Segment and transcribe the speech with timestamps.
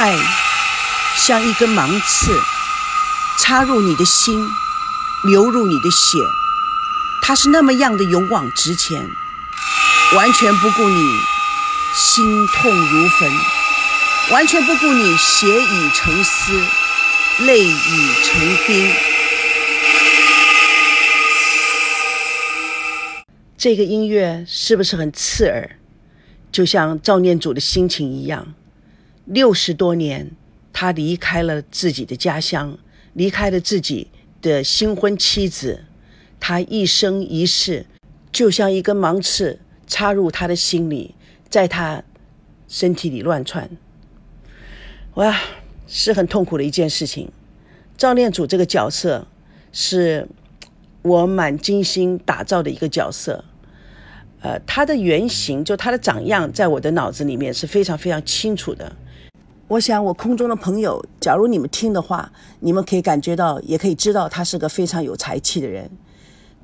[0.00, 0.16] 爱
[1.14, 2.32] 像一根芒刺，
[3.38, 4.48] 插入你的心，
[5.24, 6.18] 流入你的血。
[7.20, 9.06] 它是那么样的勇往直前，
[10.14, 11.20] 完全不顾你
[11.94, 13.30] 心痛如焚，
[14.30, 16.58] 完全不顾你血已成丝，
[17.44, 18.90] 泪已成冰。
[23.58, 25.76] 这个音乐是不是很刺耳？
[26.50, 28.54] 就像赵念祖的心情一样。
[29.30, 30.32] 六十多年，
[30.72, 32.76] 他离开了自己的家乡，
[33.12, 34.08] 离开了自己
[34.42, 35.84] 的新婚妻子。
[36.40, 37.86] 他一生一世，
[38.32, 41.14] 就像一根芒刺插入他的心里，
[41.48, 42.02] 在他
[42.66, 43.70] 身体里乱窜。
[45.14, 45.38] 哇，
[45.86, 47.30] 是很痛苦的一件事情。
[47.96, 49.28] 赵念祖这个角色，
[49.70, 50.26] 是
[51.02, 53.44] 我蛮精心打造的一个角色。
[54.40, 58.96] 呃，他的原型，就他的长样，在我的脑子里面是非常非常清楚的。
[59.70, 65.88] 我想，我空中的朋友，假如你们听的话，你们可以感觉到，也可以知道，他是个非常有才气的人。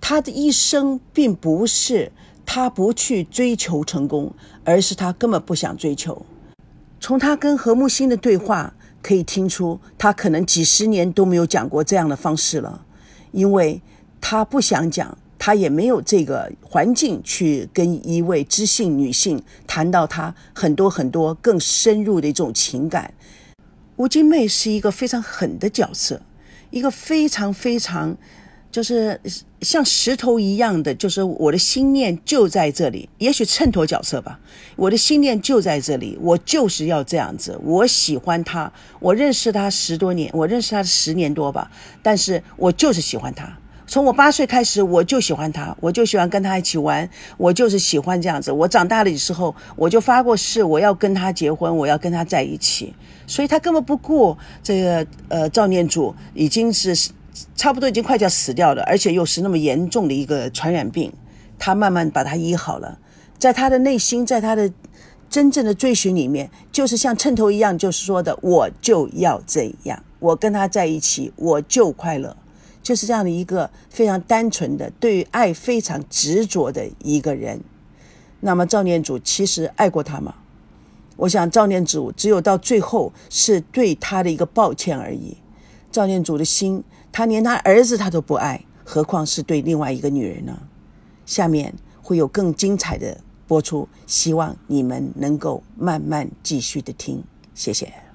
[0.01, 2.11] 他的一生并不是
[2.45, 4.35] 他不去追求成功，
[4.65, 6.27] 而是他根本不想追求。
[6.99, 12.85] 从他跟何木星的对话可以听出，他可能几十年都没有讲过这样的方式了，
[13.31, 13.81] 因为
[14.21, 15.17] 他不想讲。
[15.47, 23.15] 他也没有这个环境去跟一位知性女性谈到他很多很多更深入的一种情感。
[23.95, 26.21] 吴金妹是一个非常狠的角色，
[26.71, 28.17] 一个非常非常
[28.73, 29.21] 就是
[29.61, 33.09] 像石头一样的，就是我的心念就在这里。
[33.19, 34.41] 也许衬托角色吧，
[34.75, 37.57] 我的心念就在这里，我就是要这样子。
[37.63, 41.71] 我喜欢他，我认识他十多年，我认识他十年多吧，
[42.03, 43.57] 但是我就是喜欢他。
[43.87, 48.51] 从我八岁开始，我就喜欢他，我就喜欢跟他一起玩，我就是喜欢这样子。
[48.51, 52.93] 我长大了的时候，我就发过誓，我要跟他结婚，我要跟他在一起。
[53.29, 56.95] 所以他根本不顾这个呃赵念祖已经是
[57.55, 61.13] 差不多已经快要死掉了，而且又是那么严重的一个传染病，
[61.59, 62.99] 他慢慢把他医好了。
[63.39, 64.71] 在他的内心，在他的
[65.31, 72.37] 真正的追寻里面，就是像秤头一样，就是说的我就要这样，我跟他在一起，我就快乐。
[72.87, 77.61] 就是这样的一个非常单纯的、对于爱非常执着的一个人。
[78.39, 80.33] 那么赵念祖其实爱过他吗？
[81.17, 85.37] 我想赵念祖只有到最后是对他的一个抱歉而已。
[85.91, 90.57] 赵念祖的心，他连他儿子他都不爱，何况是对另外一个女人呢？
[91.25, 93.19] 下面会有更精彩的
[93.49, 97.21] 播出，希望你们能够慢慢继续的听。
[97.53, 98.06] 谢谢。